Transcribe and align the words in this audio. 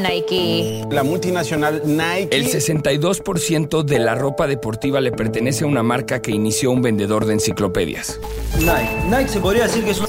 Nike. 0.00 0.84
La 0.90 1.02
multinacional 1.02 1.82
Nike. 1.84 2.28
El 2.30 2.46
62% 2.46 3.82
de 3.82 3.98
la 3.98 4.14
ropa 4.14 4.46
deportiva 4.46 5.00
le 5.00 5.12
pertenece 5.12 5.64
a 5.64 5.66
una 5.66 5.82
marca 5.82 6.20
que 6.22 6.30
inició 6.30 6.70
un 6.70 6.82
vendedor 6.82 7.26
de 7.26 7.34
enciclopedias. 7.34 8.20
Nike. 8.58 9.04
Nike 9.08 9.28
se 9.28 9.40
podría 9.40 9.64
decir 9.64 9.84
que 9.84 9.90
es 9.90 10.00
un... 10.00 10.08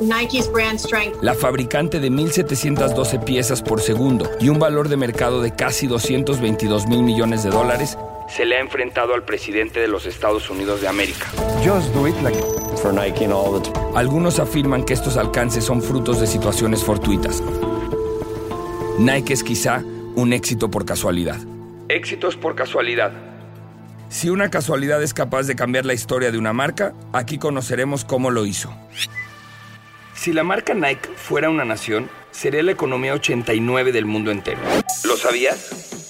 Nike's 0.00 0.50
brand 0.50 0.78
strength. 0.78 1.22
La 1.22 1.34
fabricante 1.34 2.00
de 2.00 2.10
1.712 2.10 3.22
piezas 3.24 3.62
por 3.62 3.80
segundo 3.80 4.28
y 4.40 4.48
un 4.48 4.58
valor 4.58 4.88
de 4.88 4.96
mercado 4.96 5.40
de 5.40 5.54
casi 5.54 5.86
222 5.86 6.86
mil 6.86 7.02
millones 7.02 7.44
de 7.44 7.50
dólares 7.50 7.96
se 8.28 8.44
le 8.44 8.56
ha 8.56 8.60
enfrentado 8.60 9.14
al 9.14 9.22
presidente 9.22 9.80
de 9.80 9.88
los 9.88 10.06
Estados 10.06 10.48
Unidos 10.50 10.80
de 10.80 10.88
América. 10.88 11.30
Just 11.64 11.94
do 11.94 12.08
it 12.08 12.16
like 12.22 12.38
for 12.82 12.92
Nike 12.92 13.24
and 13.24 13.32
all 13.32 13.60
the 13.60 13.70
Algunos 13.94 14.38
afirman 14.38 14.84
que 14.84 14.94
estos 14.94 15.16
alcances 15.16 15.64
son 15.64 15.82
frutos 15.82 16.20
de 16.20 16.26
situaciones 16.26 16.82
fortuitas. 16.82 17.42
Nike 18.98 19.32
es 19.32 19.42
quizá 19.42 19.82
un 20.14 20.32
éxito 20.32 20.70
por 20.70 20.84
casualidad. 20.84 21.40
Éxitos 21.88 22.36
por 22.36 22.54
casualidad. 22.54 23.12
Si 24.08 24.30
una 24.30 24.50
casualidad 24.50 25.02
es 25.02 25.12
capaz 25.12 25.48
de 25.48 25.56
cambiar 25.56 25.84
la 25.84 25.94
historia 25.94 26.30
de 26.30 26.38
una 26.38 26.52
marca, 26.52 26.94
aquí 27.12 27.38
conoceremos 27.38 28.04
cómo 28.04 28.30
lo 28.30 28.46
hizo. 28.46 28.72
Si 30.14 30.32
la 30.32 30.44
marca 30.44 30.74
Nike 30.74 31.08
fuera 31.16 31.50
una 31.50 31.64
nación, 31.64 32.08
sería 32.30 32.62
la 32.62 32.70
economía 32.70 33.14
89 33.14 33.90
del 33.90 34.06
mundo 34.06 34.30
entero. 34.30 34.60
¿Lo 35.04 35.16
sabías? 35.16 36.03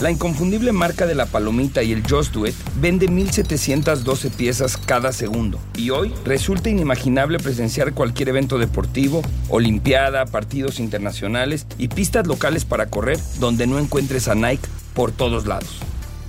La 0.00 0.10
inconfundible 0.10 0.72
marca 0.72 1.04
de 1.04 1.14
la 1.14 1.26
palomita 1.26 1.82
y 1.82 1.92
el 1.92 2.02
Just 2.08 2.32
Do 2.32 2.46
It 2.46 2.54
vende 2.76 3.06
1.712 3.06 4.30
piezas 4.30 4.78
cada 4.78 5.12
segundo. 5.12 5.60
Y 5.76 5.90
hoy 5.90 6.14
resulta 6.24 6.70
inimaginable 6.70 7.38
presenciar 7.38 7.92
cualquier 7.92 8.30
evento 8.30 8.58
deportivo, 8.58 9.20
olimpiada, 9.50 10.24
partidos 10.24 10.80
internacionales 10.80 11.66
y 11.76 11.88
pistas 11.88 12.26
locales 12.26 12.64
para 12.64 12.86
correr 12.86 13.18
donde 13.40 13.66
no 13.66 13.78
encuentres 13.78 14.28
a 14.28 14.34
Nike 14.34 14.66
por 14.94 15.12
todos 15.12 15.44
lados. 15.46 15.80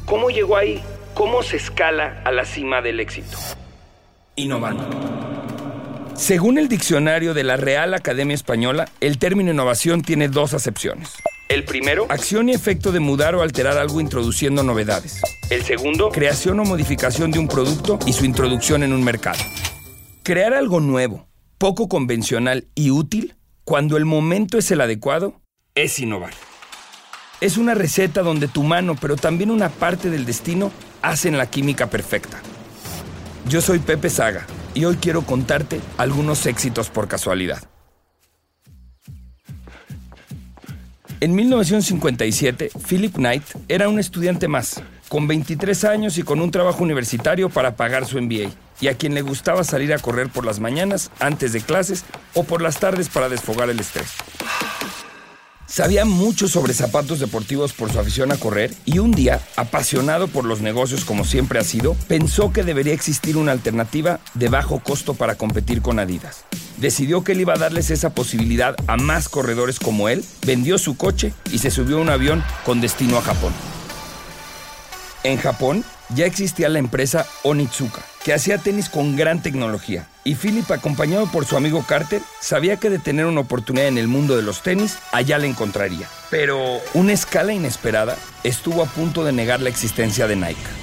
¿Cómo 0.05 0.29
llegó 0.29 0.57
ahí? 0.57 0.83
¿Cómo 1.13 1.41
se 1.41 1.55
escala 1.55 2.21
a 2.25 2.31
la 2.33 2.43
cima 2.43 2.81
del 2.81 2.99
éxito? 2.99 3.37
Innovando. 4.35 4.85
Según 6.15 6.57
el 6.57 6.67
diccionario 6.67 7.33
de 7.33 7.45
la 7.45 7.55
Real 7.55 7.93
Academia 7.93 8.35
Española, 8.35 8.89
el 8.99 9.17
término 9.17 9.51
innovación 9.51 10.01
tiene 10.01 10.27
dos 10.27 10.53
acepciones. 10.53 11.13
El 11.51 11.65
primero, 11.65 12.05
acción 12.07 12.47
y 12.47 12.53
efecto 12.53 12.93
de 12.93 13.01
mudar 13.01 13.35
o 13.35 13.41
alterar 13.41 13.77
algo 13.77 13.99
introduciendo 13.99 14.63
novedades. 14.63 15.19
El 15.49 15.63
segundo, 15.63 16.07
creación 16.07 16.57
o 16.61 16.63
modificación 16.63 17.29
de 17.29 17.39
un 17.39 17.49
producto 17.49 17.99
y 18.05 18.13
su 18.13 18.23
introducción 18.23 18.83
en 18.83 18.93
un 18.93 19.03
mercado. 19.03 19.39
Crear 20.23 20.53
algo 20.53 20.79
nuevo, 20.79 21.27
poco 21.57 21.89
convencional 21.89 22.69
y 22.73 22.91
útil, 22.91 23.35
cuando 23.65 23.97
el 23.97 24.05
momento 24.05 24.57
es 24.57 24.71
el 24.71 24.79
adecuado, 24.79 25.41
es 25.75 25.99
innovar. 25.99 26.31
Es 27.41 27.57
una 27.57 27.73
receta 27.73 28.21
donde 28.21 28.47
tu 28.47 28.63
mano, 28.63 28.95
pero 28.95 29.17
también 29.17 29.51
una 29.51 29.67
parte 29.67 30.09
del 30.09 30.23
destino, 30.23 30.71
hacen 31.01 31.37
la 31.37 31.49
química 31.49 31.89
perfecta. 31.89 32.41
Yo 33.49 33.59
soy 33.59 33.79
Pepe 33.79 34.09
Saga 34.09 34.47
y 34.73 34.85
hoy 34.85 34.95
quiero 35.01 35.23
contarte 35.23 35.81
algunos 35.97 36.45
éxitos 36.45 36.89
por 36.89 37.09
casualidad. 37.09 37.70
En 41.23 41.35
1957, 41.35 42.71
Philip 42.89 43.13
Knight 43.13 43.43
era 43.67 43.87
un 43.89 43.99
estudiante 43.99 44.47
más, 44.47 44.81
con 45.07 45.27
23 45.27 45.83
años 45.83 46.17
y 46.17 46.23
con 46.23 46.41
un 46.41 46.49
trabajo 46.49 46.83
universitario 46.83 47.47
para 47.49 47.75
pagar 47.75 48.07
su 48.07 48.19
MBA, 48.19 48.49
y 48.79 48.87
a 48.87 48.95
quien 48.95 49.13
le 49.13 49.21
gustaba 49.21 49.63
salir 49.63 49.93
a 49.93 49.99
correr 49.99 50.29
por 50.29 50.47
las 50.47 50.59
mañanas 50.59 51.11
antes 51.19 51.53
de 51.53 51.61
clases 51.61 52.05
o 52.33 52.43
por 52.43 52.63
las 52.63 52.79
tardes 52.79 53.07
para 53.07 53.29
desfogar 53.29 53.69
el 53.69 53.79
estrés. 53.79 54.15
Sabía 55.71 56.03
mucho 56.03 56.49
sobre 56.49 56.73
zapatos 56.73 57.21
deportivos 57.21 57.71
por 57.71 57.89
su 57.89 57.97
afición 57.97 58.33
a 58.33 58.35
correr 58.35 58.73
y 58.83 58.99
un 58.99 59.11
día, 59.11 59.39
apasionado 59.55 60.27
por 60.27 60.43
los 60.43 60.59
negocios 60.59 61.05
como 61.05 61.23
siempre 61.23 61.59
ha 61.59 61.63
sido, 61.63 61.95
pensó 62.09 62.51
que 62.51 62.65
debería 62.65 62.93
existir 62.93 63.37
una 63.37 63.53
alternativa 63.53 64.19
de 64.33 64.49
bajo 64.49 64.81
costo 64.81 65.13
para 65.13 65.35
competir 65.35 65.81
con 65.81 65.97
Adidas. 65.97 66.43
Decidió 66.75 67.23
que 67.23 67.31
él 67.31 67.39
iba 67.39 67.53
a 67.53 67.57
darles 67.57 67.89
esa 67.89 68.09
posibilidad 68.09 68.75
a 68.87 68.97
más 68.97 69.29
corredores 69.29 69.79
como 69.79 70.09
él, 70.09 70.25
vendió 70.45 70.77
su 70.77 70.97
coche 70.97 71.33
y 71.53 71.59
se 71.59 71.71
subió 71.71 71.99
a 71.99 72.01
un 72.01 72.09
avión 72.09 72.43
con 72.65 72.81
destino 72.81 73.17
a 73.17 73.21
Japón. 73.21 73.53
En 75.23 75.37
Japón 75.37 75.85
ya 76.15 76.25
existía 76.25 76.69
la 76.69 76.79
empresa 76.79 77.25
Onitsuka, 77.43 78.01
que 78.23 78.33
hacía 78.33 78.57
tenis 78.57 78.89
con 78.89 79.15
gran 79.15 79.41
tecnología, 79.41 80.07
y 80.23 80.35
Philip, 80.35 80.69
acompañado 80.69 81.25
por 81.31 81.45
su 81.45 81.57
amigo 81.57 81.83
Carter, 81.87 82.21
sabía 82.39 82.77
que 82.77 82.89
de 82.89 82.99
tener 82.99 83.25
una 83.25 83.41
oportunidad 83.41 83.87
en 83.87 83.97
el 83.97 84.07
mundo 84.07 84.35
de 84.35 84.43
los 84.43 84.61
tenis, 84.61 84.97
allá 85.11 85.39
la 85.39 85.47
encontraría. 85.47 86.07
Pero 86.29 86.79
una 86.93 87.13
escala 87.13 87.53
inesperada 87.53 88.17
estuvo 88.43 88.83
a 88.83 88.87
punto 88.87 89.23
de 89.23 89.31
negar 89.31 89.61
la 89.61 89.69
existencia 89.69 90.27
de 90.27 90.35
Nike. 90.35 90.80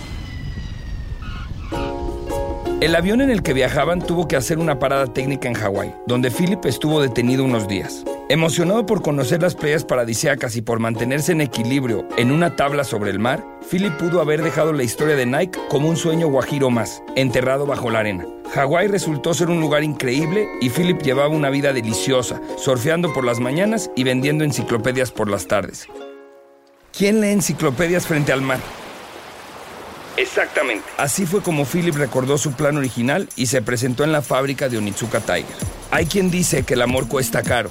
El 2.81 2.95
avión 2.95 3.21
en 3.21 3.31
el 3.31 3.43
que 3.43 3.55
viajaban 3.55 4.01
tuvo 4.01 4.29
que 4.29 4.37
hacer 4.37 4.61
una 4.61 4.79
parada 4.79 5.13
técnica 5.13 5.49
en 5.49 5.55
Hawái, 5.55 5.93
donde 6.07 6.31
Philip 6.31 6.65
estuvo 6.65 7.03
detenido 7.03 7.43
unos 7.43 7.67
días. 7.67 8.05
Emocionado 8.29 8.87
por 8.87 9.03
conocer 9.03 9.43
las 9.43 9.57
playas 9.57 9.85
paradisíacas 9.85 10.55
y 10.55 10.63
por 10.63 10.79
mantenerse 10.79 11.33
en 11.33 11.41
equilibrio 11.41 12.07
en 12.17 12.31
una 12.31 12.55
tabla 12.55 12.85
sobre 12.85 13.11
el 13.11 13.19
mar, 13.19 13.45
Philip 13.69 13.93
pudo 13.97 14.21
haber 14.21 14.43
dejado 14.43 14.73
la 14.73 14.85
historia 14.85 15.17
de 15.17 15.27
Nike 15.27 15.59
como 15.69 15.89
un 15.89 15.97
sueño 15.97 16.29
guajiro 16.29 16.71
más, 16.71 17.03
enterrado 17.17 17.67
bajo 17.67 17.91
la 17.91 17.99
arena. 17.99 18.29
Hawái 18.55 18.87
resultó 18.87 19.35
ser 19.35 19.51
un 19.51 19.61
lugar 19.61 19.83
increíble 19.83 20.47
y 20.61 20.71
Philip 20.71 21.03
llevaba 21.03 21.31
una 21.31 21.51
vida 21.51 21.73
deliciosa, 21.73 22.41
surfeando 22.59 23.13
por 23.13 23.25
las 23.25 23.41
mañanas 23.41 23.91
y 23.97 24.05
vendiendo 24.05 24.45
enciclopedias 24.45 25.11
por 25.11 25.29
las 25.29 25.49
tardes. 25.49 25.89
¿Quién 26.97 27.21
lee 27.21 27.31
enciclopedias 27.31 28.07
frente 28.07 28.31
al 28.31 28.43
mar? 28.43 28.61
Exactamente. 30.19 30.85
Así 30.97 31.27
fue 31.27 31.43
como 31.43 31.65
Philip 31.65 31.95
recordó 31.95 32.39
su 32.39 32.53
plan 32.53 32.77
original 32.77 33.29
y 33.37 33.47
se 33.47 33.63
presentó 33.63 34.03
en 34.03 34.11
la 34.11 34.21
fábrica 34.21 34.69
de 34.69 34.79
Onitsuka 34.79 35.21
Tiger. 35.21 35.47
Hay 35.93 36.07
quien 36.07 36.31
dice 36.31 36.65
que 36.65 36.75
el 36.75 36.83
amor 36.83 37.09
cuesta 37.09 37.43
caro. 37.43 37.71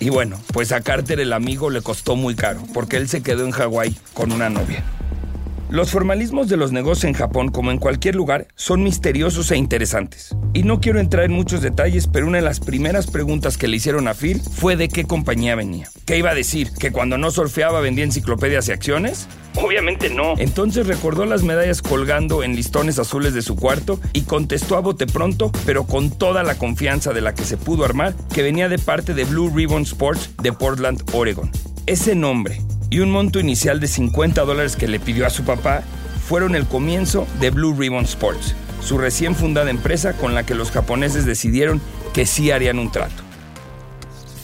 Y 0.00 0.10
bueno, 0.10 0.40
pues 0.52 0.72
a 0.72 0.80
Carter 0.80 1.20
el 1.20 1.32
amigo 1.32 1.70
le 1.70 1.80
costó 1.80 2.16
muy 2.16 2.34
caro, 2.34 2.62
porque 2.74 2.96
él 2.96 3.08
se 3.08 3.22
quedó 3.22 3.44
en 3.44 3.52
Hawái 3.52 3.96
con 4.12 4.32
una 4.32 4.50
novia. 4.50 4.84
Los 5.74 5.90
formalismos 5.90 6.48
de 6.48 6.56
los 6.56 6.70
negocios 6.70 7.02
en 7.02 7.14
Japón, 7.14 7.48
como 7.48 7.72
en 7.72 7.78
cualquier 7.78 8.14
lugar, 8.14 8.46
son 8.54 8.84
misteriosos 8.84 9.50
e 9.50 9.56
interesantes. 9.56 10.36
Y 10.52 10.62
no 10.62 10.80
quiero 10.80 11.00
entrar 11.00 11.24
en 11.24 11.32
muchos 11.32 11.62
detalles, 11.62 12.06
pero 12.06 12.28
una 12.28 12.38
de 12.38 12.44
las 12.44 12.60
primeras 12.60 13.08
preguntas 13.08 13.58
que 13.58 13.66
le 13.66 13.78
hicieron 13.78 14.06
a 14.06 14.14
Phil 14.14 14.40
fue 14.40 14.76
de 14.76 14.88
qué 14.88 15.02
compañía 15.02 15.56
venía. 15.56 15.90
¿Qué 16.06 16.16
iba 16.16 16.30
a 16.30 16.34
decir? 16.36 16.70
¿Que 16.78 16.92
cuando 16.92 17.18
no 17.18 17.32
surfeaba 17.32 17.80
vendía 17.80 18.04
enciclopedias 18.04 18.68
y 18.68 18.70
acciones? 18.70 19.26
Obviamente 19.56 20.10
no. 20.10 20.34
Entonces 20.38 20.86
recordó 20.86 21.26
las 21.26 21.42
medallas 21.42 21.82
colgando 21.82 22.44
en 22.44 22.54
listones 22.54 23.00
azules 23.00 23.34
de 23.34 23.42
su 23.42 23.56
cuarto 23.56 23.98
y 24.12 24.22
contestó 24.22 24.76
a 24.76 24.80
bote 24.80 25.08
pronto, 25.08 25.50
pero 25.66 25.88
con 25.88 26.10
toda 26.10 26.44
la 26.44 26.56
confianza 26.56 27.12
de 27.12 27.20
la 27.20 27.34
que 27.34 27.42
se 27.42 27.56
pudo 27.56 27.84
armar, 27.84 28.14
que 28.32 28.42
venía 28.42 28.68
de 28.68 28.78
parte 28.78 29.12
de 29.12 29.24
Blue 29.24 29.50
Ribbon 29.52 29.82
Sports 29.82 30.30
de 30.40 30.52
Portland, 30.52 31.02
Oregon. 31.12 31.50
Ese 31.86 32.14
nombre, 32.14 32.62
y 32.94 33.00
un 33.00 33.10
monto 33.10 33.40
inicial 33.40 33.80
de 33.80 33.88
50 33.88 34.44
dólares 34.44 34.76
que 34.76 34.86
le 34.86 35.00
pidió 35.00 35.26
a 35.26 35.30
su 35.30 35.42
papá 35.42 35.82
fueron 36.28 36.54
el 36.54 36.64
comienzo 36.64 37.26
de 37.40 37.50
Blue 37.50 37.74
Ribbon 37.76 38.04
Sports, 38.04 38.54
su 38.80 38.98
recién 38.98 39.34
fundada 39.34 39.70
empresa 39.70 40.12
con 40.12 40.32
la 40.32 40.46
que 40.46 40.54
los 40.54 40.70
japoneses 40.70 41.26
decidieron 41.26 41.82
que 42.12 42.24
sí 42.24 42.52
harían 42.52 42.78
un 42.78 42.92
trato. 42.92 43.24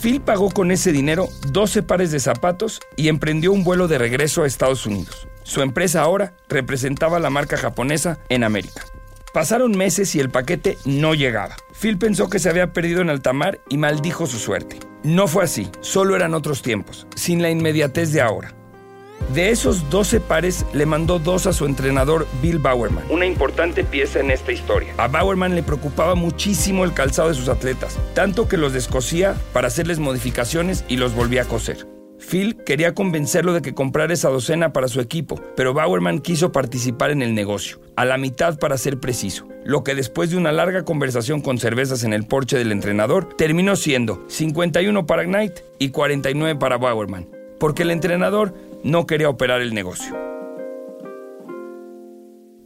Phil 0.03 0.21
pagó 0.21 0.51
con 0.51 0.73
ese 0.73 0.91
dinero 0.91 1.29
12 1.53 1.85
pares 1.85 2.11
de 2.11 2.19
zapatos 2.19 2.81
y 2.97 3.07
emprendió 3.07 3.53
un 3.53 3.63
vuelo 3.63 3.87
de 3.87 3.99
regreso 3.99 4.43
a 4.43 4.49
Estados 4.49 4.85
Unidos. 4.85 5.29
Su 5.45 5.63
empresa 5.63 6.03
ahora 6.03 6.35
representaba 6.49 7.21
la 7.21 7.31
marca 7.31 7.57
japonesa 7.57 8.19
en 8.31 8.43
América. 8.43 8.85
Pasaron 9.33 9.79
meses 9.79 10.13
y 10.17 10.19
el 10.19 10.29
paquete 10.29 10.77
no 10.85 11.15
llegaba. 11.15 11.55
Phil 11.81 11.99
pensó 11.99 12.29
que 12.29 12.41
se 12.41 12.51
había 12.51 12.73
perdido 12.73 13.01
en 13.01 13.11
alta 13.11 13.33
mar 13.33 13.61
y 13.69 13.79
maldijo 13.79 14.27
su 14.27 14.39
suerte. 14.39 14.90
No 15.03 15.29
fue 15.29 15.45
así, 15.45 15.71
solo 15.81 16.15
eran 16.15 16.35
otros 16.35 16.61
tiempos, 16.61 17.07
sin 17.17 17.41
la 17.41 17.49
inmediatez 17.49 18.13
de 18.13 18.21
ahora. 18.21 18.53
De 19.33 19.51
esos 19.51 19.89
12 19.89 20.21
pares, 20.21 20.67
le 20.75 20.85
mandó 20.85 21.19
dos 21.19 21.47
a 21.47 21.55
su 21.55 21.65
entrenador 21.65 22.27
Bill 22.43 22.59
Bowerman, 22.59 23.05
una 23.09 23.25
importante 23.25 23.83
pieza 23.83 24.21
en 24.21 24.31
esta 24.31 24.53
historia. 24.53 24.93
A 24.99 25.09
Bowerman 25.09 25.55
le 25.55 25.63
preocupaba 25.63 26.17
muchísimo 26.17 26.85
el 26.85 26.93
calzado 26.93 27.29
de 27.29 27.35
sus 27.35 27.49
atletas, 27.49 27.99
tanto 28.13 28.47
que 28.47 28.59
los 28.59 28.75
descosía 28.75 29.37
para 29.55 29.69
hacerles 29.69 30.01
modificaciones 30.01 30.85
y 30.87 30.97
los 30.97 31.15
volvía 31.15 31.43
a 31.43 31.47
coser. 31.47 31.87
Phil 32.19 32.57
quería 32.67 32.95
convencerlo 32.95 33.55
de 33.55 33.63
que 33.63 33.73
comprara 33.73 34.13
esa 34.13 34.29
docena 34.29 34.75
para 34.75 34.89
su 34.89 35.01
equipo, 35.01 35.41
pero 35.57 35.73
Bowerman 35.73 36.19
quiso 36.19 36.53
participar 36.53 37.11
en 37.11 37.23
el 37.23 37.35
negocio, 37.35 37.81
a 37.97 38.05
la 38.05 38.19
mitad 38.19 38.59
para 38.59 38.77
ser 38.77 39.01
preciso, 39.01 39.49
lo 39.65 39.85
que 39.85 39.95
después 39.95 40.31
de 40.31 40.37
una 40.37 40.53
larga 40.53 40.85
conversación 40.85 41.41
con 41.41 41.59
cervezas 41.59 42.05
en 42.05 42.13
el 42.13 42.27
porche 42.27 42.57
del 42.57 42.73
entrenador, 42.73 43.35
terminó 43.37 43.77
siendo 43.77 44.25
51 44.29 45.07
para 45.07 45.25
Knight 45.25 45.61
y 45.79 45.91
49 45.91 46.59
para 46.59 46.77
Bowerman, 46.77 47.29
porque 47.59 47.83
el 47.83 47.91
entrenador 47.91 48.55
no 48.83 49.07
quería 49.07 49.29
operar 49.29 49.61
el 49.61 49.75
negocio. 49.75 50.17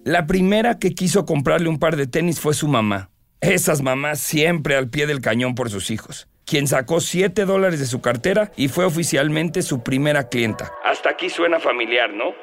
La 0.05 0.27
primera 0.27 0.79
que 0.79 0.95
quiso 0.95 1.25
comprarle 1.25 1.69
un 1.69 1.79
par 1.79 1.97
de 1.97 2.07
tenis 2.07 2.39
fue 2.39 2.53
su 2.55 2.69
mamá. 2.69 3.11
Esas 3.41 3.83
mamás 3.83 4.21
siempre 4.21 4.77
al 4.77 4.89
pie 4.89 5.07
del 5.07 5.21
cañón 5.21 5.55
por 5.55 5.71
sus 5.71 5.91
hijos. 5.91 6.29
quien 6.47 6.67
sacó 6.67 7.01
7 7.01 7.47
dólares 7.47 7.81
de 7.81 7.87
su 7.87 8.01
cartera 8.01 8.53
y 8.57 8.69
fue 8.69 8.85
oficialmente 8.85 9.63
su 9.63 9.83
primera 9.83 10.29
clienta. 10.29 10.71
Hasta 10.85 11.11
aquí 11.11 11.31
suena 11.31 11.59
familiar, 11.59 12.13
¿no? 12.13 12.35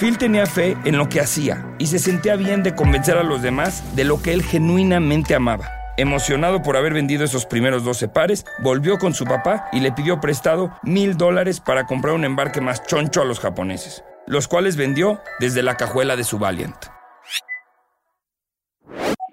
Phil 0.00 0.16
tenía 0.16 0.46
fe 0.46 0.78
en 0.86 0.96
lo 0.96 1.10
que 1.10 1.20
hacía 1.20 1.74
y 1.78 1.88
se 1.88 1.98
sentía 1.98 2.34
bien 2.34 2.62
de 2.62 2.74
convencer 2.74 3.18
a 3.18 3.22
los 3.22 3.42
demás 3.42 3.94
de 3.94 4.04
lo 4.04 4.22
que 4.22 4.32
él 4.32 4.42
genuinamente 4.42 5.34
amaba. 5.34 5.68
Emocionado 5.98 6.62
por 6.62 6.78
haber 6.78 6.94
vendido 6.94 7.22
esos 7.22 7.44
primeros 7.44 7.84
12 7.84 8.08
pares, 8.08 8.46
volvió 8.62 8.96
con 8.96 9.12
su 9.12 9.26
papá 9.26 9.68
y 9.72 9.80
le 9.80 9.92
pidió 9.92 10.18
prestado 10.18 10.74
mil 10.82 11.18
dólares 11.18 11.60
para 11.60 11.84
comprar 11.84 12.14
un 12.14 12.24
embarque 12.24 12.62
más 12.62 12.82
choncho 12.86 13.20
a 13.20 13.26
los 13.26 13.40
japoneses, 13.40 14.02
los 14.26 14.48
cuales 14.48 14.76
vendió 14.76 15.20
desde 15.38 15.62
la 15.62 15.76
cajuela 15.76 16.16
de 16.16 16.24
su 16.24 16.38
Valiant. 16.38 16.86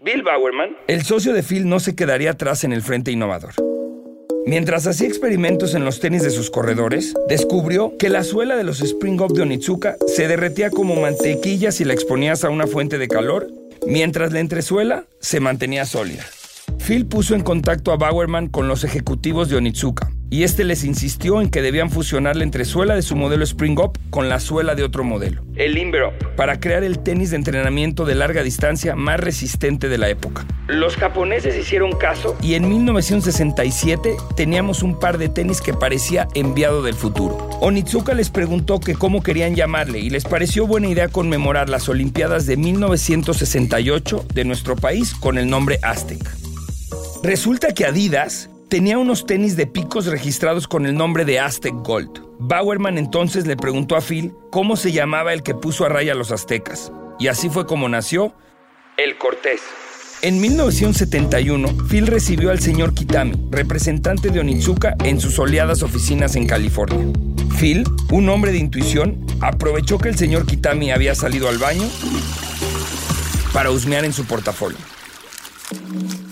Bill 0.03 0.21
Bowerman, 0.21 0.75
el 0.89 1.03
socio 1.03 1.31
de 1.31 1.43
Phil, 1.43 1.69
no 1.69 1.79
se 1.79 1.95
quedaría 1.95 2.31
atrás 2.31 2.65
en 2.65 2.73
el 2.73 2.81
frente 2.81 3.11
innovador. 3.11 3.53
Mientras 4.47 4.87
hacía 4.87 5.09
experimentos 5.09 5.75
en 5.75 5.83
los 5.83 5.99
tenis 5.99 6.23
de 6.23 6.29
sus 6.29 6.49
corredores, 6.49 7.13
descubrió 7.27 7.97
que 7.97 8.07
la 8.07 8.23
suela 8.23 8.55
de 8.55 8.63
los 8.63 8.79
Spring 8.79 9.19
Up 9.19 9.33
de 9.33 9.41
Onitsuka 9.41 9.97
se 10.07 10.29
derretía 10.29 10.69
como 10.69 10.95
mantequilla 10.95 11.73
si 11.73 11.83
la 11.83 11.93
exponías 11.93 12.45
a 12.45 12.49
una 12.49 12.65
fuente 12.65 12.97
de 12.97 13.09
calor, 13.09 13.49
mientras 13.85 14.31
la 14.31 14.39
entresuela 14.39 15.03
se 15.19 15.41
mantenía 15.41 15.83
sólida. 15.83 16.23
Phil 16.77 17.05
puso 17.05 17.35
en 17.35 17.43
contacto 17.43 17.91
a 17.91 17.97
Bowerman 17.97 18.47
con 18.47 18.69
los 18.69 18.85
ejecutivos 18.85 19.49
de 19.49 19.57
Onitsuka, 19.57 20.09
y 20.29 20.43
este 20.43 20.63
les 20.63 20.83
insistió 20.83 21.41
en 21.41 21.49
que 21.49 21.61
debían 21.61 21.89
fusionar 21.89 22.35
la 22.35 22.43
entresuela 22.43 22.95
de 22.95 23.01
su 23.01 23.15
modelo 23.15 23.43
Spring 23.43 23.79
Up 23.79 23.97
con 24.09 24.29
la 24.29 24.39
suela 24.39 24.75
de 24.75 24.83
otro 24.83 25.03
modelo, 25.03 25.41
el 25.55 25.73
Limber 25.73 26.03
Up, 26.03 26.35
para 26.35 26.59
crear 26.59 26.83
el 26.83 26.99
tenis 26.99 27.31
de 27.31 27.37
entrenamiento 27.37 28.05
de 28.05 28.15
larga 28.15 28.43
distancia 28.43 28.95
más 28.95 29.19
resistente 29.19 29.89
de 29.89 29.97
la 29.97 30.09
época. 30.09 30.45
Los 30.67 30.97
japoneses 30.97 31.55
hicieron 31.55 31.93
caso 31.93 32.35
y 32.41 32.55
en 32.55 32.67
1967 32.67 34.17
teníamos 34.35 34.83
un 34.83 34.99
par 34.99 35.17
de 35.17 35.29
tenis 35.29 35.61
que 35.61 35.73
parecía 35.73 36.27
enviado 36.35 36.83
del 36.83 36.95
futuro. 36.95 37.37
Onitsuka 37.61 38.13
les 38.13 38.29
preguntó 38.29 38.79
que 38.79 38.95
cómo 38.95 39.23
querían 39.23 39.55
llamarle 39.55 39.99
y 39.99 40.09
les 40.09 40.25
pareció 40.25 40.67
buena 40.67 40.87
idea 40.87 41.07
conmemorar 41.07 41.69
las 41.69 41.87
Olimpiadas 41.87 42.45
de 42.45 42.57
1968 42.57 44.25
de 44.33 44.43
nuestro 44.43 44.75
país 44.75 45.13
con 45.13 45.37
el 45.37 45.49
nombre 45.49 45.79
Aztec. 45.81 46.19
Resulta 47.23 47.73
que 47.73 47.85
Adidas 47.85 48.49
tenía 48.69 48.97
unos 48.97 49.25
tenis 49.25 49.55
de 49.55 49.65
picos 49.67 50.07
registrados 50.07 50.67
con 50.67 50.85
el 50.85 50.95
nombre 50.95 51.25
de 51.25 51.39
Aztec 51.39 51.73
Gold. 51.73 52.21
Bowerman 52.39 52.97
entonces 52.97 53.47
le 53.47 53.55
preguntó 53.55 53.95
a 53.95 54.01
Phil 54.01 54.33
cómo 54.51 54.75
se 54.75 54.91
llamaba 54.91 55.33
el 55.33 55.43
que 55.43 55.55
puso 55.55 55.85
a 55.85 55.89
raya 55.89 56.11
a 56.11 56.15
los 56.15 56.31
aztecas. 56.31 56.91
Y 57.19 57.27
así 57.27 57.49
fue 57.49 57.65
como 57.65 57.89
nació 57.89 58.33
el 58.97 59.17
Cortés. 59.17 59.61
En 60.21 60.41
1971, 60.41 61.87
Phil 61.89 62.07
recibió 62.07 62.49
al 62.49 62.59
señor 62.59 62.93
Kitami, 62.93 63.49
representante 63.51 64.29
de 64.29 64.39
Onitsuka, 64.39 64.95
en 65.03 65.21
sus 65.21 65.35
soleadas 65.35 65.83
oficinas 65.83 66.35
en 66.35 66.47
California. 66.47 67.05
Phil, 67.59 67.83
un 68.11 68.27
hombre 68.29 68.51
de 68.51 68.57
intuición, 68.57 69.25
aprovechó 69.41 69.99
que 69.99 70.09
el 70.09 70.17
señor 70.17 70.45
Kitami 70.45 70.91
había 70.91 71.13
salido 71.13 71.47
al 71.47 71.59
baño 71.59 71.87
para 73.53 73.69
husmear 73.69 74.05
en 74.05 74.13
su 74.13 74.25
portafolio. 74.25 74.79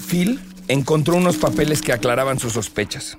Phil 0.08 0.40
encontró 0.68 1.16
unos 1.16 1.38
papeles 1.38 1.82
que 1.82 1.94
aclaraban 1.94 2.40
sus 2.40 2.54
sospechas. 2.54 3.18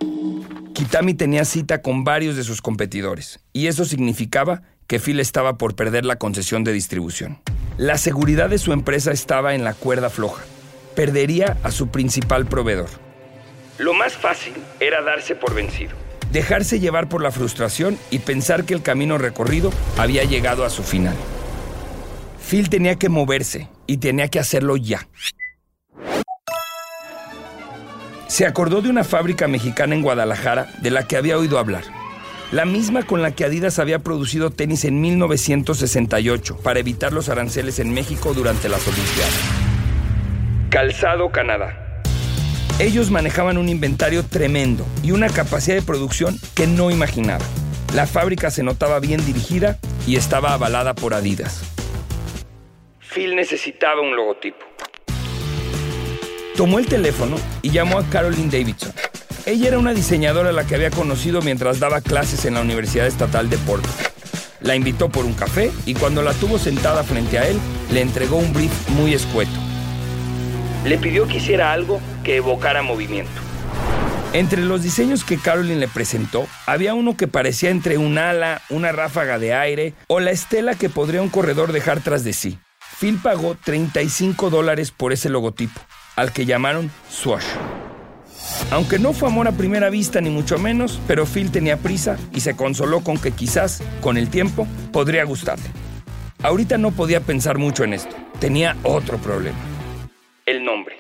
Kitami 0.74 1.14
tenía 1.14 1.44
cita 1.44 1.80
con 1.80 2.04
varios 2.04 2.36
de 2.36 2.44
sus 2.44 2.60
competidores, 2.60 3.40
y 3.52 3.66
eso 3.66 3.84
significaba 3.84 4.62
que 4.86 5.00
Phil 5.00 5.20
estaba 5.20 5.58
por 5.58 5.74
perder 5.74 6.04
la 6.04 6.16
concesión 6.16 6.64
de 6.64 6.72
distribución. 6.72 7.38
La 7.76 7.98
seguridad 7.98 8.48
de 8.50 8.58
su 8.58 8.72
empresa 8.72 9.12
estaba 9.12 9.54
en 9.54 9.64
la 9.64 9.74
cuerda 9.74 10.10
floja. 10.10 10.44
Perdería 10.94 11.56
a 11.62 11.70
su 11.70 11.88
principal 11.88 12.46
proveedor. 12.46 12.88
Lo 13.78 13.92
más 13.94 14.14
fácil 14.14 14.54
era 14.80 15.02
darse 15.02 15.34
por 15.34 15.54
vencido, 15.54 15.94
dejarse 16.32 16.80
llevar 16.80 17.08
por 17.08 17.22
la 17.22 17.30
frustración 17.30 17.98
y 18.10 18.20
pensar 18.20 18.64
que 18.64 18.74
el 18.74 18.82
camino 18.82 19.18
recorrido 19.18 19.70
había 19.98 20.24
llegado 20.24 20.64
a 20.64 20.70
su 20.70 20.82
final. 20.82 21.16
Phil 22.48 22.70
tenía 22.70 22.96
que 22.96 23.08
moverse 23.08 23.68
y 23.86 23.98
tenía 23.98 24.28
que 24.28 24.38
hacerlo 24.38 24.76
ya. 24.76 25.06
Se 28.28 28.44
acordó 28.44 28.82
de 28.82 28.90
una 28.90 29.04
fábrica 29.04 29.46
mexicana 29.46 29.94
en 29.94 30.02
Guadalajara 30.02 30.68
de 30.82 30.90
la 30.90 31.06
que 31.06 31.16
había 31.16 31.38
oído 31.38 31.58
hablar. 31.58 31.84
La 32.50 32.64
misma 32.64 33.04
con 33.04 33.22
la 33.22 33.32
que 33.32 33.44
Adidas 33.44 33.78
había 33.78 34.00
producido 34.00 34.50
tenis 34.50 34.84
en 34.84 35.00
1968 35.00 36.58
para 36.62 36.80
evitar 36.80 37.12
los 37.12 37.28
aranceles 37.28 37.78
en 37.78 37.92
México 37.92 38.34
durante 38.34 38.68
las 38.68 38.86
Olimpiadas. 38.86 39.40
Calzado 40.70 41.30
Canadá. 41.30 42.02
Ellos 42.78 43.10
manejaban 43.10 43.58
un 43.58 43.68
inventario 43.68 44.24
tremendo 44.24 44.84
y 45.02 45.12
una 45.12 45.28
capacidad 45.28 45.76
de 45.76 45.82
producción 45.82 46.36
que 46.54 46.66
no 46.66 46.90
imaginaba. 46.90 47.44
La 47.94 48.06
fábrica 48.06 48.50
se 48.50 48.62
notaba 48.62 49.00
bien 49.00 49.24
dirigida 49.24 49.78
y 50.06 50.16
estaba 50.16 50.52
avalada 50.52 50.94
por 50.94 51.14
Adidas. 51.14 51.62
Phil 53.00 53.34
necesitaba 53.34 54.02
un 54.02 54.14
logotipo. 54.14 54.65
Tomó 56.56 56.78
el 56.78 56.86
teléfono 56.86 57.36
y 57.60 57.68
llamó 57.70 57.98
a 57.98 58.04
Caroline 58.04 58.50
Davidson. 58.50 58.90
Ella 59.44 59.68
era 59.68 59.78
una 59.78 59.92
diseñadora 59.92 60.48
a 60.48 60.52
la 60.52 60.66
que 60.66 60.74
había 60.74 60.90
conocido 60.90 61.42
mientras 61.42 61.80
daba 61.80 62.00
clases 62.00 62.46
en 62.46 62.54
la 62.54 62.62
Universidad 62.62 63.06
Estatal 63.06 63.50
de 63.50 63.58
Porto. 63.58 63.90
La 64.60 64.74
invitó 64.74 65.10
por 65.10 65.26
un 65.26 65.34
café 65.34 65.70
y 65.84 65.92
cuando 65.92 66.22
la 66.22 66.32
tuvo 66.32 66.58
sentada 66.58 67.04
frente 67.04 67.38
a 67.38 67.46
él, 67.46 67.58
le 67.92 68.00
entregó 68.00 68.38
un 68.38 68.54
brief 68.54 68.72
muy 68.88 69.12
escueto. 69.12 69.52
Le 70.86 70.96
pidió 70.96 71.28
que 71.28 71.36
hiciera 71.36 71.72
algo 71.74 72.00
que 72.24 72.36
evocara 72.36 72.80
movimiento. 72.80 73.38
Entre 74.32 74.62
los 74.62 74.82
diseños 74.82 75.24
que 75.24 75.36
Caroline 75.36 75.76
le 75.76 75.88
presentó, 75.88 76.46
había 76.64 76.94
uno 76.94 77.18
que 77.18 77.28
parecía 77.28 77.68
entre 77.68 77.98
un 77.98 78.16
ala, 78.16 78.62
una 78.70 78.92
ráfaga 78.92 79.38
de 79.38 79.52
aire 79.52 79.92
o 80.08 80.20
la 80.20 80.30
estela 80.30 80.74
que 80.74 80.88
podría 80.88 81.20
un 81.20 81.28
corredor 81.28 81.72
dejar 81.72 82.00
tras 82.00 82.24
de 82.24 82.32
sí. 82.32 82.58
Phil 82.98 83.20
pagó 83.22 83.58
35 83.62 84.48
dólares 84.48 84.90
por 84.90 85.12
ese 85.12 85.28
logotipo 85.28 85.82
al 86.16 86.32
que 86.32 86.46
llamaron 86.46 86.90
Swash. 87.08 87.44
Aunque 88.70 88.98
no 88.98 89.12
fue 89.12 89.28
amor 89.28 89.48
a 89.48 89.52
primera 89.52 89.90
vista 89.90 90.20
ni 90.20 90.30
mucho 90.30 90.58
menos, 90.58 91.00
pero 91.06 91.26
Phil 91.26 91.50
tenía 91.50 91.76
prisa 91.76 92.16
y 92.32 92.40
se 92.40 92.56
consoló 92.56 93.02
con 93.02 93.18
que 93.18 93.32
quizás, 93.32 93.82
con 94.00 94.16
el 94.16 94.28
tiempo, 94.28 94.66
podría 94.92 95.24
gustarle. 95.24 95.66
Ahorita 96.42 96.78
no 96.78 96.90
podía 96.90 97.20
pensar 97.20 97.58
mucho 97.58 97.84
en 97.84 97.92
esto. 97.92 98.14
Tenía 98.40 98.76
otro 98.82 99.18
problema. 99.18 99.58
El 100.44 100.64
nombre. 100.64 100.96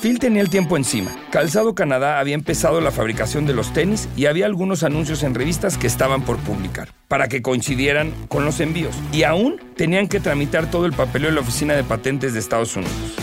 Phil 0.00 0.18
tenía 0.18 0.42
el 0.42 0.50
tiempo 0.50 0.76
encima. 0.76 1.12
Calzado 1.30 1.74
Canadá 1.74 2.18
había 2.18 2.34
empezado 2.34 2.80
la 2.80 2.90
fabricación 2.90 3.46
de 3.46 3.54
los 3.54 3.72
tenis 3.72 4.08
y 4.16 4.26
había 4.26 4.46
algunos 4.46 4.82
anuncios 4.82 5.22
en 5.22 5.34
revistas 5.34 5.78
que 5.78 5.86
estaban 5.86 6.22
por 6.22 6.38
publicar, 6.38 6.88
para 7.06 7.28
que 7.28 7.40
coincidieran 7.40 8.12
con 8.28 8.44
los 8.44 8.58
envíos. 8.58 8.96
Y 9.12 9.22
aún 9.22 9.60
tenían 9.76 10.08
que 10.08 10.18
tramitar 10.18 10.70
todo 10.70 10.86
el 10.86 10.92
papeleo 10.92 11.28
en 11.28 11.36
la 11.36 11.40
oficina 11.42 11.74
de 11.74 11.84
patentes 11.84 12.32
de 12.32 12.40
Estados 12.40 12.74
Unidos. 12.74 13.14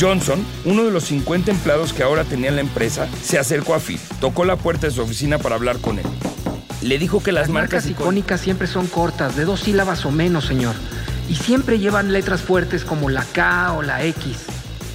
Johnson, 0.00 0.44
uno 0.64 0.84
de 0.84 0.90
los 0.92 1.04
50 1.04 1.50
empleados 1.50 1.92
que 1.92 2.02
ahora 2.02 2.24
tenía 2.24 2.50
la 2.52 2.60
empresa, 2.60 3.08
se 3.22 3.38
acercó 3.38 3.74
a 3.74 3.80
Phil, 3.80 3.98
tocó 4.20 4.44
la 4.44 4.56
puerta 4.56 4.86
de 4.86 4.92
su 4.92 5.02
oficina 5.02 5.38
para 5.38 5.56
hablar 5.56 5.78
con 5.78 5.98
él. 5.98 6.04
Le 6.82 6.98
dijo 6.98 7.20
que 7.22 7.32
las, 7.32 7.48
Las 7.48 7.50
marcas, 7.50 7.86
icónicas 7.86 8.40
siempre 8.40 8.68
son 8.68 8.86
cortas, 8.86 9.36
de 9.36 9.44
dos 9.44 9.60
sílabas 9.60 10.04
o 10.06 10.12
menos, 10.12 10.46
señor. 10.46 10.76
Y 11.28 11.34
siempre 11.34 11.78
llevan 11.78 12.12
letras 12.12 12.40
fuertes 12.40 12.84
como 12.84 13.10
la 13.10 13.24
K 13.24 13.72
o 13.72 13.82
la 13.82 14.04
X. 14.04 14.46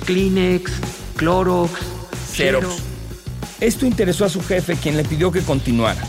Kleenex, 0.05 0.71
Clorox, 1.17 1.71
Xerox. 2.33 2.65
Esto 3.59 3.85
interesó 3.85 4.25
a 4.25 4.29
su 4.29 4.41
jefe, 4.41 4.77
quien 4.77 4.97
le 4.97 5.03
pidió 5.03 5.31
que 5.31 5.41
continuara. 5.41 6.01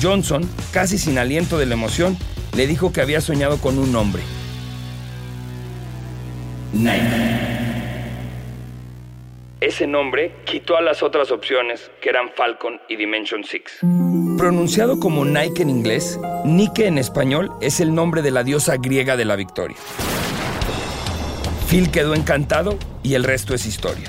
Johnson, 0.00 0.48
casi 0.72 0.98
sin 0.98 1.18
aliento 1.18 1.58
de 1.58 1.66
la 1.66 1.74
emoción, 1.74 2.16
le 2.56 2.66
dijo 2.66 2.92
que 2.92 3.00
había 3.00 3.20
soñado 3.20 3.58
con 3.58 3.78
un 3.78 3.92
nombre. 3.92 4.22
Nike. 6.72 7.45
Ese 9.66 9.88
nombre 9.88 10.32
quitó 10.44 10.76
a 10.76 10.80
las 10.80 11.02
otras 11.02 11.32
opciones, 11.32 11.90
que 12.00 12.08
eran 12.08 12.30
Falcon 12.36 12.80
y 12.88 12.94
Dimension 12.94 13.42
6. 13.42 13.62
Pronunciado 14.38 15.00
como 15.00 15.24
Nike 15.24 15.62
en 15.62 15.70
inglés, 15.70 16.20
Nike 16.44 16.86
en 16.86 16.98
español 16.98 17.50
es 17.60 17.80
el 17.80 17.92
nombre 17.92 18.22
de 18.22 18.30
la 18.30 18.44
diosa 18.44 18.76
griega 18.76 19.16
de 19.16 19.24
la 19.24 19.34
victoria. 19.34 19.76
Phil 21.68 21.90
quedó 21.90 22.14
encantado 22.14 22.78
y 23.02 23.14
el 23.14 23.24
resto 23.24 23.54
es 23.54 23.66
historia. 23.66 24.08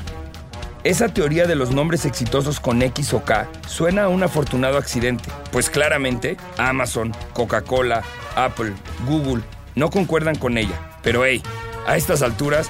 Esa 0.83 1.11
teoría 1.11 1.47
de 1.47 1.55
los 1.55 1.71
nombres 1.71 2.05
exitosos 2.05 2.59
con 2.59 2.83
X 2.83 3.15
o 3.15 3.23
K 3.25 3.49
suena 3.67 4.03
a 4.03 4.09
un 4.09 4.21
afortunado 4.21 4.77
accidente, 4.77 5.27
pues 5.51 5.71
claramente 5.71 6.37
Amazon, 6.59 7.13
Coca-Cola, 7.33 8.03
Apple, 8.35 8.73
Google 9.07 9.41
no 9.73 9.89
concuerdan 9.89 10.35
con 10.35 10.59
ella. 10.59 10.79
Pero 11.01 11.25
hey, 11.25 11.41
a 11.87 11.97
estas 11.97 12.21
alturas, 12.21 12.69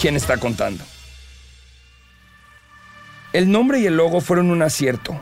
¿quién 0.00 0.16
está 0.16 0.38
contando? 0.38 0.82
El 3.36 3.50
nombre 3.50 3.80
y 3.80 3.84
el 3.84 3.98
logo 3.98 4.22
fueron 4.22 4.50
un 4.50 4.62
acierto. 4.62 5.20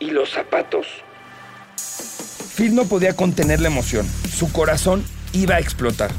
¿Y 0.00 0.10
los 0.10 0.32
zapatos? 0.32 0.86
Phil 2.54 2.74
no 2.74 2.84
podía 2.84 3.16
contener 3.16 3.58
la 3.60 3.68
emoción. 3.68 4.06
Su 4.30 4.52
corazón 4.52 5.02
iba 5.32 5.54
a 5.54 5.58
explotar. 5.58 6.10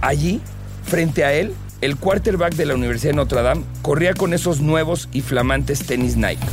Allí, 0.00 0.40
frente 0.82 1.22
a 1.22 1.34
él, 1.34 1.54
el 1.82 1.94
quarterback 1.96 2.56
de 2.56 2.66
la 2.66 2.74
Universidad 2.74 3.12
de 3.12 3.16
Notre 3.16 3.42
Dame 3.42 3.62
corría 3.82 4.12
con 4.14 4.34
esos 4.34 4.60
nuevos 4.60 5.08
y 5.12 5.20
flamantes 5.20 5.86
tenis 5.86 6.16
Nike. 6.16 6.44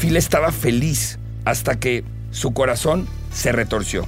Phil 0.00 0.16
estaba 0.16 0.52
feliz 0.52 1.18
hasta 1.44 1.78
que 1.78 2.02
su 2.30 2.54
corazón 2.54 3.06
se 3.30 3.52
retorció. 3.52 4.06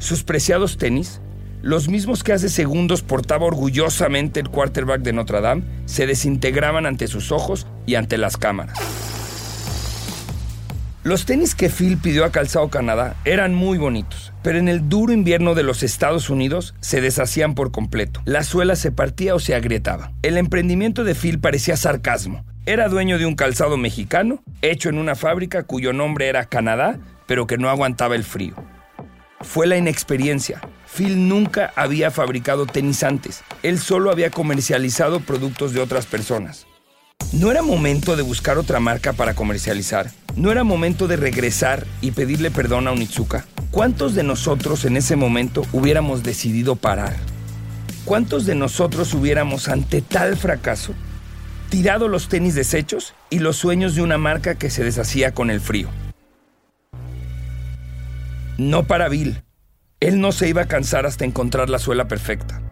Sus 0.00 0.24
preciados 0.24 0.76
tenis, 0.76 1.20
los 1.62 1.88
mismos 1.88 2.24
que 2.24 2.32
hace 2.32 2.48
segundos 2.48 3.02
portaba 3.02 3.46
orgullosamente 3.46 4.40
el 4.40 4.48
quarterback 4.48 5.02
de 5.02 5.12
Notre 5.12 5.40
Dame, 5.40 5.62
se 5.84 6.08
desintegraban 6.08 6.84
ante 6.84 7.06
sus 7.06 7.30
ojos 7.30 7.68
y 7.86 7.94
ante 7.94 8.18
las 8.18 8.36
cámaras. 8.36 8.78
Los 11.06 11.24
tenis 11.24 11.54
que 11.54 11.70
Phil 11.70 11.98
pidió 11.98 12.24
a 12.24 12.32
Calzado 12.32 12.68
Canadá 12.68 13.14
eran 13.24 13.54
muy 13.54 13.78
bonitos, 13.78 14.32
pero 14.42 14.58
en 14.58 14.66
el 14.66 14.88
duro 14.88 15.12
invierno 15.12 15.54
de 15.54 15.62
los 15.62 15.84
Estados 15.84 16.30
Unidos 16.30 16.74
se 16.80 17.00
deshacían 17.00 17.54
por 17.54 17.70
completo. 17.70 18.20
La 18.24 18.42
suela 18.42 18.74
se 18.74 18.90
partía 18.90 19.36
o 19.36 19.38
se 19.38 19.54
agrietaba. 19.54 20.10
El 20.22 20.36
emprendimiento 20.36 21.04
de 21.04 21.14
Phil 21.14 21.38
parecía 21.38 21.76
sarcasmo. 21.76 22.44
Era 22.66 22.88
dueño 22.88 23.18
de 23.18 23.26
un 23.26 23.36
calzado 23.36 23.76
mexicano, 23.76 24.42
hecho 24.62 24.88
en 24.88 24.98
una 24.98 25.14
fábrica 25.14 25.62
cuyo 25.62 25.92
nombre 25.92 26.26
era 26.26 26.46
Canadá, 26.46 26.98
pero 27.28 27.46
que 27.46 27.56
no 27.56 27.70
aguantaba 27.70 28.16
el 28.16 28.24
frío. 28.24 28.56
Fue 29.42 29.68
la 29.68 29.76
inexperiencia. 29.76 30.60
Phil 30.92 31.28
nunca 31.28 31.72
había 31.76 32.10
fabricado 32.10 32.66
tenis 32.66 33.04
antes. 33.04 33.44
Él 33.62 33.78
solo 33.78 34.10
había 34.10 34.30
comercializado 34.30 35.20
productos 35.20 35.72
de 35.72 35.80
otras 35.80 36.06
personas. 36.06 36.66
¿No 37.38 37.50
era 37.50 37.60
momento 37.60 38.16
de 38.16 38.22
buscar 38.22 38.56
otra 38.56 38.80
marca 38.80 39.12
para 39.12 39.34
comercializar? 39.34 40.10
¿No 40.36 40.50
era 40.50 40.64
momento 40.64 41.06
de 41.06 41.16
regresar 41.16 41.86
y 42.00 42.12
pedirle 42.12 42.50
perdón 42.50 42.88
a 42.88 42.92
Onitsuka? 42.92 43.44
¿Cuántos 43.70 44.14
de 44.14 44.22
nosotros 44.22 44.86
en 44.86 44.96
ese 44.96 45.16
momento 45.16 45.62
hubiéramos 45.72 46.22
decidido 46.22 46.76
parar? 46.76 47.14
¿Cuántos 48.06 48.46
de 48.46 48.54
nosotros 48.54 49.12
hubiéramos 49.12 49.68
ante 49.68 50.00
tal 50.00 50.38
fracaso 50.38 50.94
tirado 51.68 52.08
los 52.08 52.30
tenis 52.30 52.54
deshechos 52.54 53.12
y 53.28 53.40
los 53.40 53.58
sueños 53.58 53.94
de 53.94 54.00
una 54.00 54.16
marca 54.16 54.54
que 54.54 54.70
se 54.70 54.82
deshacía 54.82 55.32
con 55.32 55.50
el 55.50 55.60
frío? 55.60 55.90
No 58.56 58.84
para 58.84 59.10
Bill. 59.10 59.42
Él 60.00 60.22
no 60.22 60.32
se 60.32 60.48
iba 60.48 60.62
a 60.62 60.68
cansar 60.68 61.04
hasta 61.04 61.26
encontrar 61.26 61.68
la 61.68 61.78
suela 61.78 62.08
perfecta. 62.08 62.62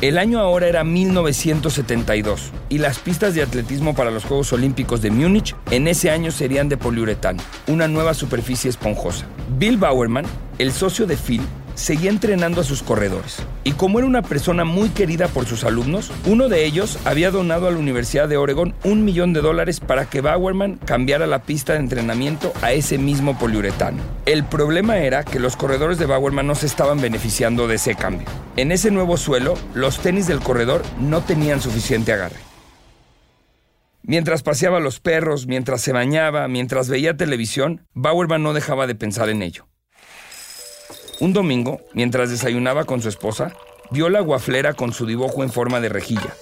El 0.00 0.16
año 0.16 0.40
ahora 0.40 0.66
era 0.66 0.82
1972 0.82 2.52
y 2.70 2.78
las 2.78 3.00
pistas 3.00 3.34
de 3.34 3.42
atletismo 3.42 3.94
para 3.94 4.10
los 4.10 4.24
Juegos 4.24 4.50
Olímpicos 4.54 5.02
de 5.02 5.10
Múnich 5.10 5.54
en 5.70 5.86
ese 5.88 6.10
año 6.10 6.30
serían 6.30 6.70
de 6.70 6.78
poliuretano, 6.78 7.42
una 7.66 7.86
nueva 7.86 8.14
superficie 8.14 8.70
esponjosa. 8.70 9.26
Bill 9.58 9.76
Bowerman, 9.76 10.24
el 10.56 10.72
socio 10.72 11.06
de 11.06 11.18
Phil, 11.18 11.42
seguía 11.80 12.10
entrenando 12.10 12.60
a 12.60 12.64
sus 12.64 12.82
corredores. 12.82 13.42
Y 13.64 13.72
como 13.72 13.98
era 13.98 14.06
una 14.06 14.22
persona 14.22 14.64
muy 14.64 14.90
querida 14.90 15.28
por 15.28 15.46
sus 15.46 15.64
alumnos, 15.64 16.12
uno 16.26 16.48
de 16.48 16.64
ellos 16.64 16.98
había 17.04 17.30
donado 17.30 17.66
a 17.66 17.70
la 17.70 17.78
Universidad 17.78 18.28
de 18.28 18.36
Oregon 18.36 18.74
un 18.84 19.04
millón 19.04 19.32
de 19.32 19.40
dólares 19.40 19.80
para 19.80 20.04
que 20.04 20.20
Bowerman 20.20 20.76
cambiara 20.84 21.26
la 21.26 21.42
pista 21.42 21.72
de 21.72 21.80
entrenamiento 21.80 22.52
a 22.62 22.72
ese 22.72 22.98
mismo 22.98 23.38
poliuretano. 23.38 24.02
El 24.26 24.44
problema 24.44 24.98
era 24.98 25.24
que 25.24 25.40
los 25.40 25.56
corredores 25.56 25.98
de 25.98 26.06
Bowerman 26.06 26.46
no 26.46 26.54
se 26.54 26.66
estaban 26.66 27.00
beneficiando 27.00 27.66
de 27.66 27.76
ese 27.76 27.94
cambio. 27.94 28.28
En 28.56 28.72
ese 28.72 28.90
nuevo 28.90 29.16
suelo, 29.16 29.54
los 29.74 29.98
tenis 29.98 30.26
del 30.26 30.40
corredor 30.40 30.82
no 31.00 31.22
tenían 31.22 31.60
suficiente 31.60 32.12
agarre. 32.12 32.50
Mientras 34.02 34.42
paseaba 34.42 34.80
los 34.80 34.98
perros, 34.98 35.46
mientras 35.46 35.82
se 35.82 35.92
bañaba, 35.92 36.48
mientras 36.48 36.88
veía 36.88 37.16
televisión, 37.16 37.86
Bowerman 37.94 38.42
no 38.42 38.54
dejaba 38.54 38.86
de 38.86 38.94
pensar 38.94 39.28
en 39.28 39.42
ello. 39.42 39.69
Un 41.20 41.34
domingo, 41.34 41.82
mientras 41.92 42.30
desayunaba 42.30 42.84
con 42.84 43.02
su 43.02 43.10
esposa, 43.10 43.52
vio 43.90 44.08
la 44.08 44.20
guaflera 44.20 44.72
con 44.72 44.94
su 44.94 45.04
dibujo 45.04 45.42
en 45.42 45.52
forma 45.52 45.78
de 45.78 45.90
rejilla. 45.90 46.34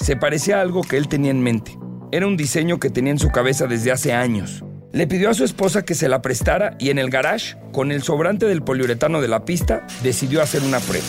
Se 0.00 0.16
parecía 0.16 0.58
a 0.58 0.60
algo 0.62 0.80
que 0.80 0.96
él 0.96 1.08
tenía 1.08 1.30
en 1.30 1.42
mente. 1.42 1.78
Era 2.10 2.26
un 2.26 2.38
diseño 2.38 2.80
que 2.80 2.88
tenía 2.88 3.12
en 3.12 3.18
su 3.18 3.30
cabeza 3.30 3.66
desde 3.66 3.92
hace 3.92 4.14
años. 4.14 4.64
Le 4.92 5.06
pidió 5.06 5.28
a 5.28 5.34
su 5.34 5.44
esposa 5.44 5.84
que 5.84 5.94
se 5.94 6.08
la 6.08 6.22
prestara 6.22 6.74
y 6.78 6.88
en 6.88 6.98
el 6.98 7.10
garage, 7.10 7.56
con 7.70 7.92
el 7.92 8.02
sobrante 8.02 8.46
del 8.46 8.62
poliuretano 8.62 9.20
de 9.20 9.28
la 9.28 9.44
pista, 9.44 9.86
decidió 10.02 10.40
hacer 10.40 10.62
una 10.62 10.80
prueba. 10.80 11.04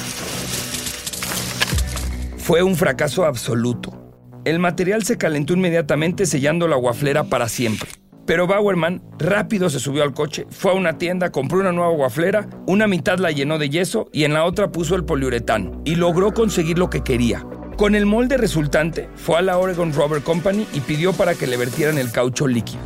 Fue 2.37 2.63
un 2.63 2.75
fracaso 2.75 3.23
absoluto. 3.23 4.13
El 4.43 4.59
material 4.59 5.05
se 5.05 5.17
calentó 5.17 5.53
inmediatamente 5.53 6.25
sellando 6.25 6.67
la 6.67 6.75
guaflera 6.75 7.23
para 7.23 7.47
siempre. 7.47 7.89
Pero 8.25 8.47
Bowerman 8.47 9.03
rápido 9.19 9.69
se 9.69 9.79
subió 9.79 10.01
al 10.01 10.13
coche, 10.13 10.47
fue 10.49 10.71
a 10.71 10.75
una 10.75 10.97
tienda, 10.97 11.31
compró 11.31 11.59
una 11.59 11.71
nueva 11.71 11.93
guaflera, 11.93 12.47
una 12.65 12.87
mitad 12.87 13.19
la 13.19 13.31
llenó 13.31 13.59
de 13.59 13.69
yeso 13.69 14.09
y 14.11 14.23
en 14.23 14.33
la 14.33 14.45
otra 14.45 14.71
puso 14.71 14.95
el 14.95 15.05
poliuretano 15.05 15.81
y 15.85 15.95
logró 15.95 16.33
conseguir 16.33 16.79
lo 16.79 16.89
que 16.89 17.03
quería. 17.03 17.45
Con 17.77 17.93
el 17.93 18.05
molde 18.05 18.37
resultante, 18.37 19.09
fue 19.15 19.37
a 19.37 19.41
la 19.41 19.57
Oregon 19.57 19.93
Rubber 19.93 20.23
Company 20.23 20.65
y 20.73 20.79
pidió 20.79 21.13
para 21.13 21.35
que 21.35 21.45
le 21.45 21.57
vertieran 21.57 21.97
el 21.97 22.11
caucho 22.11 22.47
líquido. 22.47 22.81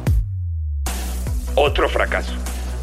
Otro 1.55 1.87
fracaso. 1.87 2.33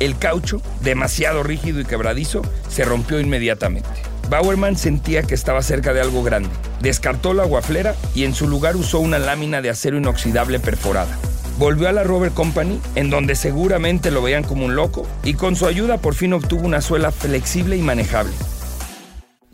El 0.00 0.18
caucho, 0.18 0.62
demasiado 0.82 1.42
rígido 1.42 1.80
y 1.80 1.84
quebradizo, 1.84 2.42
se 2.68 2.84
rompió 2.84 3.20
inmediatamente. 3.20 3.88
Bowerman 4.30 4.76
sentía 4.76 5.22
que 5.22 5.34
estaba 5.34 5.62
cerca 5.62 5.92
de 5.92 6.00
algo 6.00 6.22
grande. 6.22 6.50
Descartó 6.80 7.34
la 7.34 7.44
guaflera 7.44 7.94
y 8.14 8.24
en 8.24 8.34
su 8.34 8.48
lugar 8.48 8.76
usó 8.76 9.00
una 9.00 9.18
lámina 9.18 9.62
de 9.62 9.70
acero 9.70 9.98
inoxidable 9.98 10.58
perforada. 10.58 11.16
Volvió 11.58 11.88
a 11.88 11.92
la 11.92 12.04
Rover 12.04 12.32
Company, 12.32 12.80
en 12.96 13.08
donde 13.08 13.34
seguramente 13.34 14.10
lo 14.10 14.20
veían 14.20 14.44
como 14.44 14.66
un 14.66 14.76
loco, 14.76 15.06
y 15.24 15.34
con 15.34 15.56
su 15.56 15.66
ayuda 15.66 15.96
por 15.96 16.14
fin 16.14 16.34
obtuvo 16.34 16.66
una 16.66 16.82
suela 16.82 17.10
flexible 17.12 17.76
y 17.76 17.82
manejable. 17.82 18.34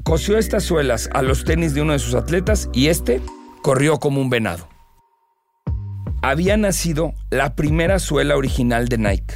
Cosió 0.02 0.36
estas 0.36 0.64
suelas 0.64 1.08
a 1.12 1.22
los 1.22 1.44
tenis 1.44 1.74
de 1.74 1.82
uno 1.82 1.92
de 1.92 2.00
sus 2.00 2.14
atletas 2.14 2.68
y 2.72 2.88
este 2.88 3.20
corrió 3.62 4.00
como 4.00 4.20
un 4.20 4.30
venado. 4.30 4.68
Había 6.22 6.56
nacido 6.56 7.14
la 7.30 7.54
primera 7.54 8.00
suela 8.00 8.36
original 8.36 8.88
de 8.88 8.98
Nike. 8.98 9.34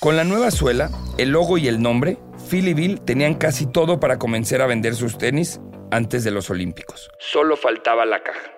Con 0.00 0.16
la 0.16 0.24
nueva 0.24 0.50
suela, 0.50 0.90
el 1.18 1.30
logo 1.30 1.58
y 1.58 1.68
el 1.68 1.82
nombre, 1.82 2.18
Phil 2.48 2.68
y 2.68 2.74
Bill 2.74 3.00
tenían 3.02 3.34
casi 3.34 3.66
todo 3.66 4.00
para 4.00 4.18
comenzar 4.18 4.62
a 4.62 4.66
vender 4.66 4.94
sus 4.94 5.18
tenis 5.18 5.60
antes 5.90 6.24
de 6.24 6.30
los 6.30 6.48
Olímpicos. 6.48 7.10
Solo 7.18 7.56
faltaba 7.56 8.06
la 8.06 8.22
caja. 8.22 8.57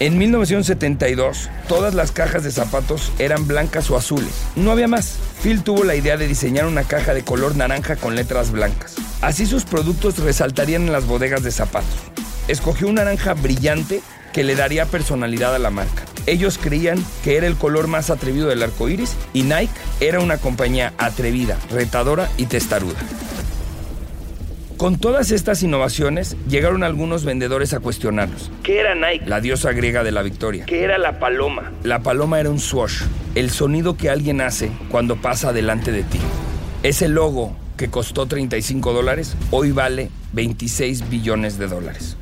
En 0.00 0.16
1972, 0.16 1.50
todas 1.66 1.92
las 1.92 2.12
cajas 2.12 2.44
de 2.44 2.52
zapatos 2.52 3.10
eran 3.18 3.48
blancas 3.48 3.90
o 3.90 3.96
azules. 3.96 4.30
No 4.54 4.70
había 4.70 4.86
más. 4.86 5.18
Phil 5.42 5.64
tuvo 5.64 5.82
la 5.82 5.96
idea 5.96 6.16
de 6.16 6.28
diseñar 6.28 6.66
una 6.66 6.84
caja 6.84 7.14
de 7.14 7.24
color 7.24 7.56
naranja 7.56 7.96
con 7.96 8.14
letras 8.14 8.52
blancas. 8.52 8.94
Así 9.22 9.44
sus 9.44 9.64
productos 9.64 10.18
resaltarían 10.18 10.82
en 10.82 10.92
las 10.92 11.06
bodegas 11.06 11.42
de 11.42 11.50
zapatos. 11.50 11.96
Escogió 12.46 12.86
un 12.86 12.94
naranja 12.94 13.34
brillante 13.34 14.00
que 14.32 14.44
le 14.44 14.54
daría 14.54 14.86
personalidad 14.86 15.52
a 15.56 15.58
la 15.58 15.70
marca. 15.70 16.04
Ellos 16.26 16.58
creían 16.62 17.04
que 17.24 17.36
era 17.36 17.48
el 17.48 17.56
color 17.56 17.88
más 17.88 18.10
atrevido 18.10 18.46
del 18.46 18.62
arco 18.62 18.88
iris 18.88 19.16
y 19.32 19.42
Nike 19.42 19.72
era 19.98 20.20
una 20.20 20.38
compañía 20.38 20.92
atrevida, 20.98 21.58
retadora 21.72 22.28
y 22.36 22.46
testaruda. 22.46 23.00
Con 24.78 24.96
todas 24.96 25.32
estas 25.32 25.64
innovaciones, 25.64 26.36
llegaron 26.48 26.84
algunos 26.84 27.24
vendedores 27.24 27.74
a 27.74 27.80
cuestionarlos. 27.80 28.52
¿Qué 28.62 28.78
era 28.78 28.94
Nike? 28.94 29.26
La 29.26 29.40
diosa 29.40 29.72
griega 29.72 30.04
de 30.04 30.12
la 30.12 30.22
victoria. 30.22 30.66
¿Qué 30.66 30.84
era 30.84 30.98
la 30.98 31.18
paloma? 31.18 31.72
La 31.82 32.04
paloma 32.04 32.38
era 32.38 32.48
un 32.48 32.60
swash, 32.60 33.02
el 33.34 33.50
sonido 33.50 33.96
que 33.96 34.08
alguien 34.08 34.40
hace 34.40 34.70
cuando 34.88 35.16
pasa 35.16 35.52
delante 35.52 35.90
de 35.90 36.04
ti. 36.04 36.20
Ese 36.84 37.08
logo 37.08 37.56
que 37.76 37.88
costó 37.90 38.26
35 38.26 38.92
dólares, 38.92 39.36
hoy 39.50 39.72
vale 39.72 40.10
26 40.32 41.10
billones 41.10 41.58
de 41.58 41.66
dólares. 41.66 42.16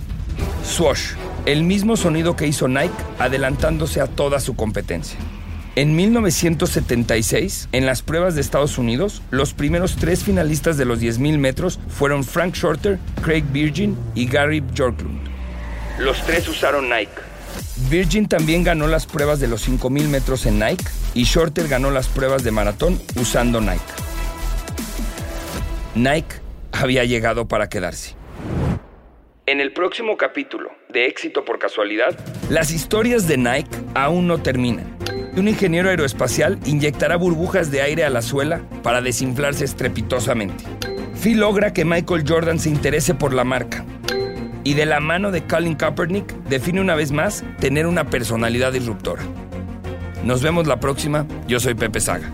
Swash, 0.64 1.10
el 1.44 1.62
mismo 1.62 1.98
sonido 1.98 2.36
que 2.36 2.46
hizo 2.46 2.68
Nike 2.68 2.94
adelantándose 3.18 4.00
a 4.00 4.06
toda 4.06 4.40
su 4.40 4.56
competencia. 4.56 5.18
En 5.76 5.94
1976, 5.94 7.68
en 7.72 7.84
las 7.84 8.00
pruebas 8.00 8.34
de 8.34 8.40
Estados 8.40 8.78
Unidos, 8.78 9.20
los 9.30 9.52
primeros 9.52 9.96
tres 9.96 10.24
finalistas 10.24 10.78
de 10.78 10.86
los 10.86 11.02
10.000 11.02 11.36
metros 11.36 11.78
fueron 11.88 12.24
Frank 12.24 12.54
Shorter, 12.54 12.98
Craig 13.22 13.44
Virgin 13.52 13.94
y 14.14 14.26
Gary 14.26 14.60
Bjorklund. 14.60 15.20
Los 15.98 16.24
tres 16.24 16.48
usaron 16.48 16.88
Nike. 16.88 17.12
Virgin 17.90 18.26
también 18.26 18.64
ganó 18.64 18.86
las 18.86 19.04
pruebas 19.04 19.38
de 19.38 19.48
los 19.48 19.68
5.000 19.68 20.08
metros 20.08 20.46
en 20.46 20.58
Nike 20.58 20.86
y 21.12 21.24
Shorter 21.24 21.68
ganó 21.68 21.90
las 21.90 22.08
pruebas 22.08 22.42
de 22.42 22.52
maratón 22.52 22.98
usando 23.20 23.60
Nike. 23.60 23.84
Nike 25.94 26.36
había 26.72 27.04
llegado 27.04 27.48
para 27.48 27.68
quedarse. 27.68 28.14
En 29.44 29.60
el 29.60 29.74
próximo 29.74 30.16
capítulo 30.16 30.70
de 30.88 31.04
Éxito 31.04 31.44
por 31.44 31.58
Casualidad, 31.58 32.18
las 32.48 32.70
historias 32.70 33.28
de 33.28 33.36
Nike 33.36 33.76
aún 33.94 34.26
no 34.26 34.40
terminan 34.40 34.95
un 35.40 35.48
ingeniero 35.48 35.88
aeroespacial 35.90 36.58
inyectará 36.64 37.16
burbujas 37.16 37.70
de 37.70 37.82
aire 37.82 38.04
a 38.04 38.10
la 38.10 38.22
suela 38.22 38.62
para 38.82 39.02
desinflarse 39.02 39.64
estrepitosamente. 39.64 40.64
Phil 41.22 41.40
logra 41.40 41.72
que 41.72 41.84
Michael 41.84 42.24
Jordan 42.26 42.58
se 42.58 42.70
interese 42.70 43.14
por 43.14 43.34
la 43.34 43.44
marca. 43.44 43.84
Y 44.64 44.74
de 44.74 44.86
la 44.86 45.00
mano 45.00 45.30
de 45.30 45.44
Colin 45.44 45.74
Kaepernick 45.74 46.32
define 46.48 46.80
una 46.80 46.94
vez 46.94 47.12
más 47.12 47.44
tener 47.60 47.86
una 47.86 48.04
personalidad 48.10 48.72
disruptora. 48.72 49.22
Nos 50.24 50.42
vemos 50.42 50.66
la 50.66 50.80
próxima. 50.80 51.26
Yo 51.46 51.60
soy 51.60 51.74
Pepe 51.74 52.00
Saga. 52.00 52.30